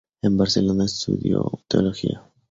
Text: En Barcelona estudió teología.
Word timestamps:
En 0.23 0.35
Barcelona 0.35 0.85
estudió 0.85 1.45
teología. 1.67 2.25